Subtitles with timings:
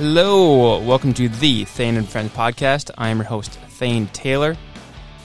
[0.00, 2.90] Hello, welcome to the Thane and Friends podcast.
[2.96, 4.56] I am your host, Thane Taylor.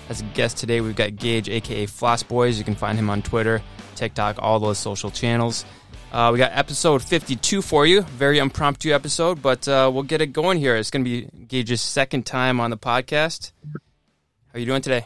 [0.09, 2.57] As a guest today, we've got Gage, aka Floss Boys.
[2.57, 3.61] You can find him on Twitter,
[3.95, 5.63] TikTok, all those social channels.
[6.11, 8.01] Uh, we got episode 52 for you.
[8.01, 10.75] Very impromptu episode, but uh, we'll get it going here.
[10.75, 13.53] It's going to be Gage's second time on the podcast.
[13.63, 15.05] How are you doing today?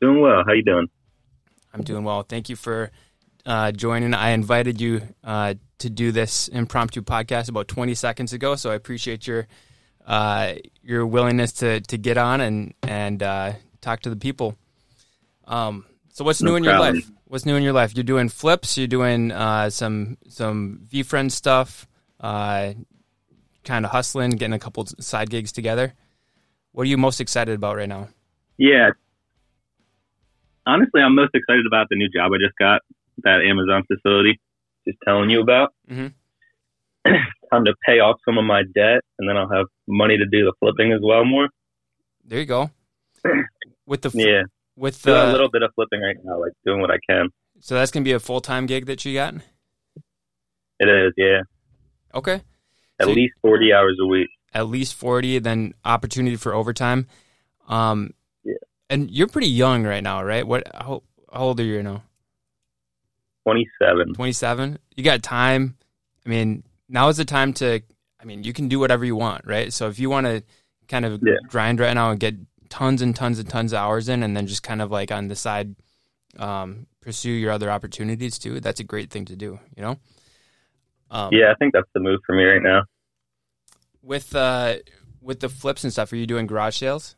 [0.00, 0.44] Doing well.
[0.46, 0.86] How you doing?
[1.74, 2.22] I'm doing well.
[2.22, 2.92] Thank you for
[3.44, 4.14] uh, joining.
[4.14, 8.74] I invited you uh, to do this impromptu podcast about 20 seconds ago, so I
[8.74, 9.46] appreciate your
[10.06, 14.56] uh, your willingness to to get on and and uh, talk to the people.
[15.46, 17.10] Um, so what's No new in your life?
[17.26, 17.94] What's new in your life?
[17.94, 18.76] You're doing flips.
[18.76, 21.86] You're doing uh, some some VFriend stuff.
[22.18, 22.74] Uh,
[23.64, 25.94] kind of hustling, getting a couple side gigs together.
[26.72, 28.08] What are you most excited about right now?
[28.56, 28.90] Yeah.
[30.66, 32.82] Honestly, I'm most excited about the new job I just got,
[33.24, 34.40] that Amazon facility.
[34.90, 35.72] Just telling you about.
[35.90, 36.12] Mhm.
[37.52, 40.44] Time to pay off some of my debt, and then I'll have money to do
[40.44, 41.48] the flipping as well more.
[42.24, 42.70] There you go.
[43.86, 44.42] With the Yeah,
[44.76, 47.28] with the a little bit of flipping right now, like doing what I can.
[47.60, 49.34] so that's gonna be a full time gig that you got.
[50.78, 51.40] It is, yeah,
[52.14, 52.40] Okay.
[53.00, 54.28] at So- least 40 hours a week.
[54.54, 57.06] at least 40 then opportunity for overtime
[57.68, 58.12] um
[58.44, 58.54] Yeah.
[58.88, 62.02] and you're pretty young right now right what how, how old are you now
[63.44, 64.14] 27.
[64.14, 65.76] 27 you got time
[66.26, 67.80] i mean now is the time to
[68.20, 70.42] i mean you can do whatever you want right so if you want to
[70.88, 71.34] kind of Yeah.
[71.48, 72.34] grind right now and get
[72.68, 75.28] tons and tons and tons of hours in and then just kind of like on
[75.28, 75.74] the side
[76.38, 79.96] um pursue your other opportunities too that's a great thing to do you know
[81.12, 82.82] um, Yeah, I think that's the move for me right now.
[84.02, 84.76] with uh
[85.20, 87.16] with the flips and stuff are you doing garage sales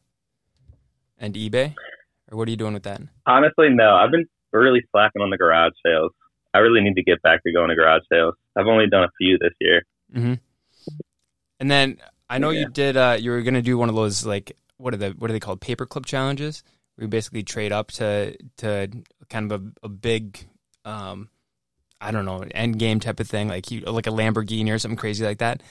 [1.19, 1.75] and ebay
[2.31, 3.95] or what are you doing with that Honestly, no.
[3.95, 4.27] I've been
[4.61, 6.13] really slacking on the garage sales.
[6.55, 8.35] I really need to get back to going to garage sales.
[8.57, 9.83] I've only done a few this year.
[10.15, 10.35] mm-hmm.
[11.61, 12.61] and then i know Yeah.
[12.61, 15.31] you did uh you were gonna do one of those like what are the what
[15.31, 16.63] are they called paperclip challenges
[16.95, 18.89] where you basically trade up to to
[19.31, 20.39] kind of a, a big
[20.85, 21.29] um
[22.01, 24.97] i don't know end game type of thing like you like a lamborghini or something
[24.97, 25.63] crazy like that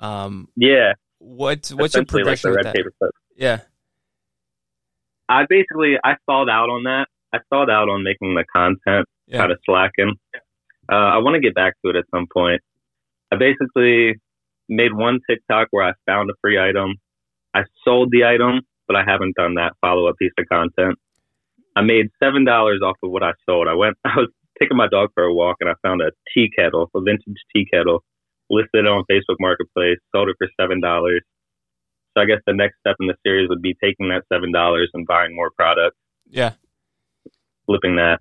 [0.00, 3.12] um Yeah, what what's your essentially like the with red that paper clip.
[3.36, 3.60] yeah
[5.28, 7.06] I basically I stalled out on that.
[7.32, 10.14] I stalled out on making the content, yeah kind of slacking.
[10.90, 12.62] Uh, I want to get back to it at some point.
[13.30, 14.16] I basically
[14.68, 16.94] made one TikTok where I found a free item.
[17.54, 20.98] I sold the item, but I haven't done that follow up piece of content.
[21.76, 23.68] I made seven dollars off of what I sold.
[23.68, 23.96] I went.
[24.04, 27.00] I was taking my dog for a walk, and I found a tea kettle, a
[27.00, 28.02] vintage tea kettle,
[28.50, 29.98] listed on Facebook Marketplace.
[30.14, 31.22] Sold it for seven dollars.
[32.16, 34.90] So I guess the next step in the series would be taking that seven dollars
[34.94, 35.96] and buying more product,
[36.28, 36.52] yeah
[37.68, 38.18] flipping that.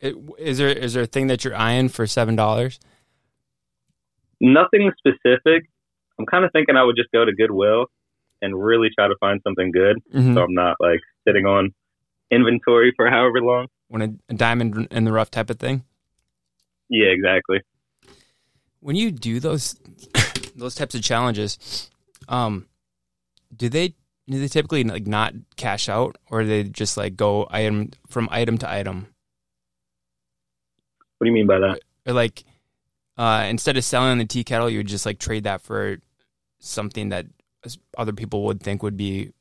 [0.00, 2.78] it, is there is there a thing that you're eyeing for seven dollars
[4.40, 5.68] Nothing specific.
[6.18, 7.86] I'm kind of thinking I would just go to Goodwill
[8.40, 10.34] and really try to find something good, mm-hmm.
[10.34, 11.72] so I'm not like sitting on
[12.30, 13.66] inventory for however long.
[13.88, 15.82] when a, a diamond in the rough type of thing
[16.88, 17.62] Yeah, exactly.
[18.80, 19.74] when you do those
[20.56, 21.90] those types of challenges
[22.28, 22.66] um
[23.56, 23.94] do they
[24.28, 28.28] do they typically like not cash out or do they just like go item from
[28.30, 29.06] item to item
[31.18, 31.80] What do you mean by that?
[32.06, 32.44] or like
[33.16, 35.98] uh instead of selling the tea kettle you would just like trade that for
[36.60, 37.26] something that
[37.96, 39.32] other people would think would be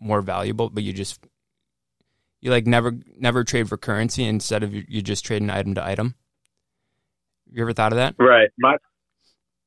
[0.00, 1.18] more valuable but you just
[2.40, 5.84] you like never never trade for currency instead of you, you just trading item to
[5.84, 6.14] item
[7.50, 8.48] you ever thought of that Right.
[8.58, 8.76] My,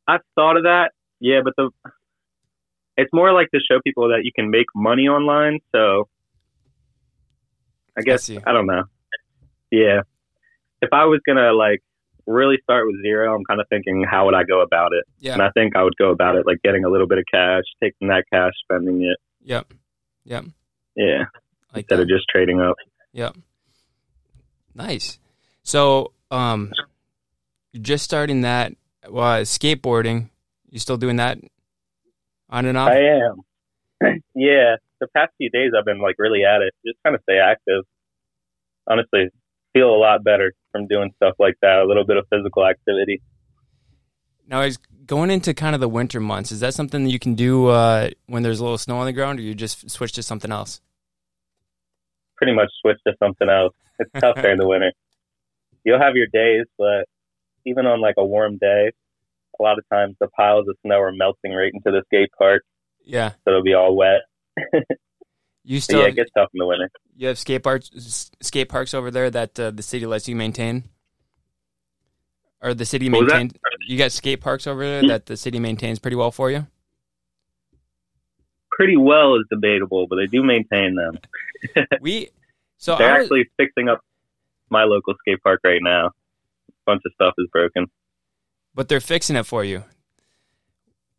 [0.08, 0.92] I've thought of that.
[1.20, 1.70] Yeah, but the
[2.98, 5.60] it's more like to show people that you can make money online.
[5.74, 6.08] So
[7.98, 8.40] I guess see.
[8.46, 8.84] I, don't know.
[9.72, 10.02] Yeah.
[10.82, 11.82] If I was gonna like
[12.28, 15.06] really start with zero, I'm kind of thinking how would I go about it?
[15.20, 17.26] yeah And I think I would go about it like getting a little bit of
[17.32, 19.18] cash, taking that cash, spending it.
[19.42, 19.74] yep
[20.24, 20.46] yep
[20.96, 21.26] Yeah.
[21.74, 22.02] like Instead that.
[22.04, 22.76] of just trading up.
[23.14, 23.36] Yep.
[24.74, 25.20] Nice.
[25.64, 26.72] So, um,
[27.80, 28.74] just starting that
[29.06, 30.30] uh, skateboarding.
[30.70, 31.38] You still doing that
[32.56, 32.90] on and off?
[32.90, 33.42] I am.
[34.36, 34.76] yeah.
[35.02, 36.74] The past few days I've been like really at it.
[36.86, 37.84] Just trying of stay active.
[38.88, 39.30] Honestly,
[39.74, 41.80] feel a lot better from doing stuff like that.
[41.80, 43.22] A little bit of physical activity.
[44.48, 46.52] now, is going into kind of the winter months.
[46.52, 49.14] Is that something that you can do uh, when there's a little snow on the
[49.14, 50.82] ground, or you just switch to something else?
[52.38, 53.74] Pretty much switch to something else.
[54.00, 54.94] It's tough during the winter.
[55.84, 57.06] You'll have your days, but
[57.66, 58.92] even on like a warm day,
[59.60, 62.64] a lot of times the piles of snow are melting right into the skate park,
[63.04, 63.30] Yeah.
[63.30, 64.22] so it'll be all wet.
[65.68, 66.92] You still yeah, have, it gets tough in the winter.
[67.16, 67.90] you have skate parks
[68.40, 70.84] skate parks over there that uh, the city lets you maintain,
[72.62, 73.38] or the city What was that?
[73.38, 76.68] maintains you got skate parks over there that the city maintains pretty well for you.
[78.72, 81.18] Pretty well is debatable, but they do maintain them.
[82.02, 82.30] we
[82.78, 84.02] so they're was- actually fixing up
[84.70, 86.08] my local skate park right now.
[86.08, 86.12] A
[86.86, 87.88] bunch of stuff is broken.
[88.76, 89.84] But they're fixing it for you.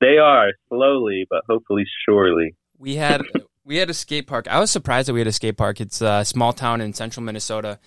[0.00, 2.54] They are slowly, but hopefully surely.
[2.78, 3.22] We had
[3.64, 4.46] we had a skate park.
[4.48, 5.80] I was surprised that we had a skate park.
[5.80, 7.78] It's a small town in central Minnesota,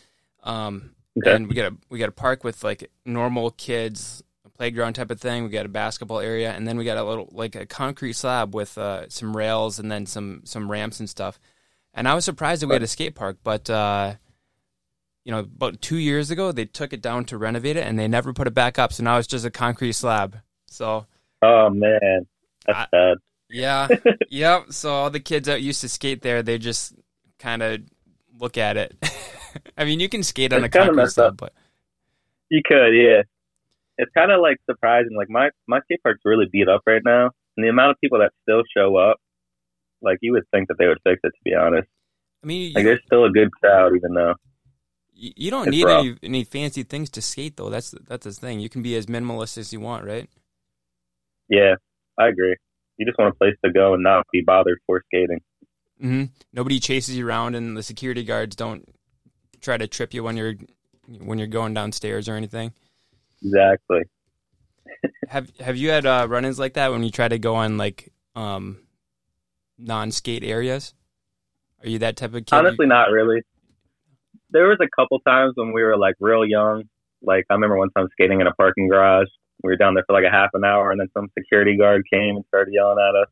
[0.44, 1.36] um, Okay.
[1.36, 5.12] and we got a we got a park with like normal kids, a playground type
[5.12, 5.44] of thing.
[5.44, 8.56] We got a basketball area, and then we got a little like a concrete slab
[8.56, 11.39] with uh, some rails and then some some ramps and stuff.
[11.94, 14.16] And I was surprised that we had a skate park, but uh,
[15.25, 18.07] you know, about two years ago they took it down to renovate it, and they
[18.07, 18.94] never put it back up.
[18.94, 20.38] So now it's just a concrete slab.
[20.68, 21.06] So
[21.42, 22.27] Oh man,
[22.66, 23.18] that's I- sad.
[23.50, 23.88] yeah,
[24.30, 24.71] yep.
[24.71, 26.94] So all the kids that used to skate there, they just
[27.39, 27.81] kind of
[28.39, 28.95] look at it.
[29.77, 31.38] I mean, you can skate on It's a concrete slab, up.
[31.38, 31.54] but
[32.50, 33.21] You could, yeah.
[33.98, 35.16] It's kind of like surprising.
[35.18, 38.19] Like my my skate park's really beat up right now, and the amount of people
[38.19, 39.18] that still show up,
[40.01, 41.30] like you would think that they would fix it.
[41.30, 41.88] To be honest,
[42.44, 44.36] I mean, like you, there's still a good crowd, even though.
[45.19, 46.06] You, you don't it's need rough.
[46.06, 47.69] any, any fancy things to skate, though.
[47.69, 48.60] That's that's the thing.
[48.60, 50.30] You can be as minimalist as you want, right?
[51.50, 51.75] Yeah,
[52.18, 52.56] I agree.
[52.98, 55.39] You just want a place to go and not be bothered for skating.
[56.00, 58.88] hmm Nobody chases you around, and the security guards don't
[59.62, 60.56] try to trip you when you're
[61.19, 62.71] when you're going downstairs or anything.
[63.44, 64.01] Exactly.
[65.30, 68.12] Have Have you had uh, run-ins like that when you try to go on like
[68.36, 68.80] um,
[69.77, 70.94] non-skate areas?
[71.83, 72.54] Are you that type of kid?
[72.56, 73.42] Honestly, not really.
[74.51, 76.83] There was a couple times when we were like real young.
[77.21, 79.27] Like I remember one time skating in a parking garage.
[79.63, 82.03] We were down there for like a half an hour, and then some security guard
[82.11, 83.27] came and started yelling at us.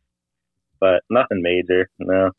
[0.80, 1.90] But nothing major.
[2.00, 2.32] No,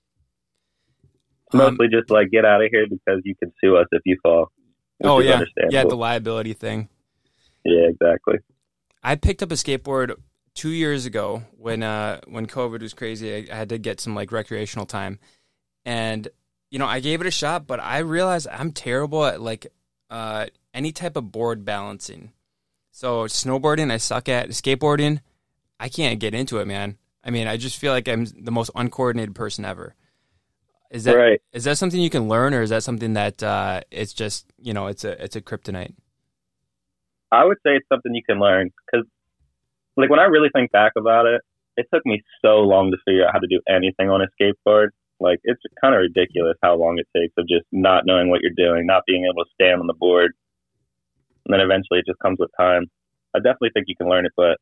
[1.53, 4.17] Um, mostly just like get out of here because you can sue us if you
[4.23, 4.53] fall.
[5.03, 6.89] oh yeah, yeah, the liability thing.
[7.65, 8.37] yeah, exactly.
[9.03, 10.15] I picked up a skateboard
[10.55, 13.49] two years ago when uh when COVID was crazy.
[13.51, 15.19] I, I had to get some like recreational time,
[15.85, 16.29] and
[16.71, 19.67] you know I gave it a shot, but I realized I'm terrible at like
[20.11, 22.33] uh any type of board balancing.
[22.91, 24.49] So snowboarding, I suck at.
[24.51, 25.21] Skateboarding,
[25.79, 26.99] I can't get into it, man.
[27.25, 29.95] I mean, I just feel like I'm the most uncoordinated person ever.
[30.91, 31.41] Is that is right.
[31.53, 34.87] that something you can learn, or is that something that uh, it's just you know
[34.87, 35.95] it's a it's a kryptonite?
[37.31, 39.07] I would say it's something you can learn because,
[39.97, 41.43] like, when I really think back about it,
[41.77, 44.89] it took me so long to figure out how to do anything on a skateboard.
[45.21, 48.53] Like, it's kind of ridiculous how long it takes of just not knowing what you're
[48.57, 50.33] doing, not being able to stand on the board,
[51.47, 52.85] and then eventually it just comes with time.
[53.35, 54.59] I definitely think you can learn it, but it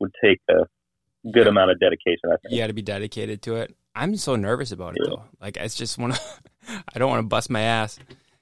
[0.00, 0.64] would take a
[1.32, 2.26] good amount of dedication.
[2.26, 2.52] I think.
[2.52, 3.74] you got to be dedicated to it.
[3.94, 5.10] I'm so nervous about it Yeah.
[5.10, 5.24] though.
[5.40, 6.20] Like I just want to,
[6.94, 7.98] I don't want to bust my ass.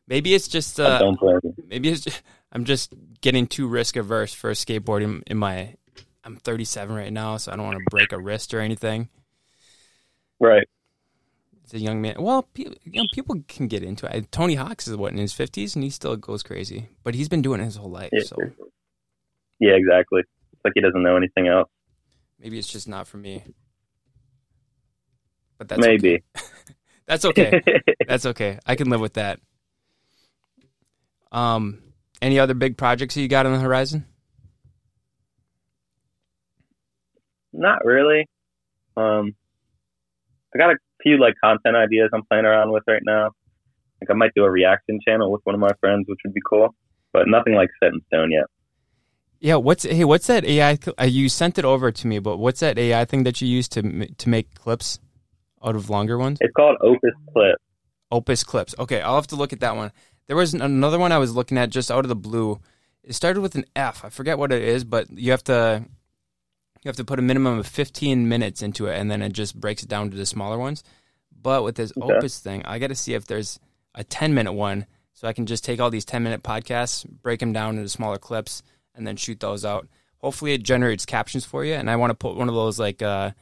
[0.08, 1.54] Maybe it's just, uh, don't blame you.
[1.68, 2.22] maybe it's just,
[2.52, 5.22] I'm just getting too risk averse for skateboarding.
[5.26, 5.74] In my,
[6.24, 9.08] I'm 37 right now, so I don't want to break a wrist or anything.
[10.42, 10.66] Right.
[11.62, 12.16] It's a young man.
[12.18, 14.32] Well, you know, people can get into it.
[14.32, 16.88] Tony Hawk's is what in his 50s, and he still goes crazy.
[17.04, 18.24] But he's been doing it his whole life, Yeah.
[18.24, 18.36] so
[19.60, 20.22] Yeah, exactly.
[20.52, 21.68] It's like he doesn't know anything else.
[22.40, 23.44] maybe it's just not for me.
[25.58, 26.14] But that's Maybe.
[26.16, 26.22] okay.
[27.06, 27.60] That's okay.
[28.08, 28.58] That's okay.
[28.66, 29.38] I can live with that.
[31.30, 31.82] Um,
[32.20, 34.06] any other big projects that you got on the horizon?
[37.52, 38.26] Not really.
[38.96, 39.34] Um,
[40.54, 43.30] I got a few like content ideas I'm playing around with right now.
[44.00, 46.40] Like I might do a reaction channel with one of my friends, which would be
[46.48, 46.74] cool,
[47.12, 48.44] but nothing like set in stone yet.
[49.40, 49.56] Yeah.
[49.56, 50.04] What's hey?
[50.04, 50.78] What's that AI?
[50.98, 53.68] Uh, you sent it over to me, but what's that AI thing that you use
[53.70, 55.00] to m- to make clips
[55.64, 56.38] out of longer ones?
[56.40, 57.58] It's called Opus Clip.
[58.10, 58.74] Opus clips.
[58.78, 59.90] Okay, I'll have to look at that one.
[60.26, 62.60] There was another one I was looking at just out of the blue.
[63.02, 64.04] It started with an F.
[64.04, 65.84] I forget what it is, but you have to
[66.82, 69.60] you have to put a minimum of 15 minutes into it, and then it just
[69.60, 70.82] breaks it down to the smaller ones.
[71.40, 72.14] But with this Okay.
[72.14, 73.58] Opus thing, I got to see if there's
[73.94, 77.40] a 10 minute one, so I can just take all these 10 minute podcasts, break
[77.40, 78.62] them down into smaller clips,
[78.94, 79.88] and then shoot those out.
[80.18, 81.74] Hopefully, it generates captions for you.
[81.74, 83.32] And I want to put one of those like uh,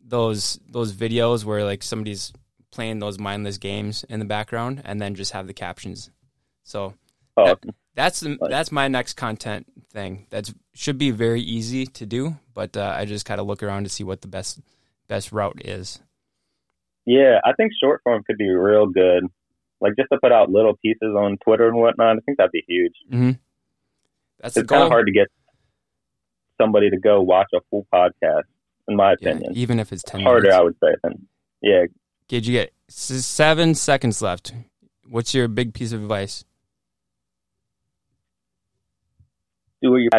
[0.00, 2.32] those those videos where like somebody's
[2.70, 6.10] playing those mindless games in the background, and then just have the captions.
[6.62, 6.94] So
[7.36, 7.74] Awesome.
[7.96, 8.38] That's the, Nice.
[8.48, 10.26] that's my next content thing.
[10.30, 13.82] That should be very easy to do, but uh, I just kind of look around
[13.84, 14.60] to see what the best
[15.08, 15.98] best route is.
[17.06, 19.24] Yeah, I think short form could be real good.
[19.80, 22.16] Like just to put out little pieces on Twitter and whatnot.
[22.16, 22.94] I think that'd be huge.
[23.10, 23.30] hmm
[24.40, 25.28] That's It's kind of hard to get
[26.60, 28.42] somebody to go watch a full podcast,
[28.88, 29.52] in my Yeah, opinion.
[29.56, 30.58] even if it's ten Harder, minutes.
[30.58, 30.94] I would say.
[31.02, 31.26] Than,
[31.62, 31.84] yeah,
[32.28, 34.52] Gage, you get seven seconds left.
[35.08, 36.44] What's your big piece of advice?
[39.82, 40.10] Do what you're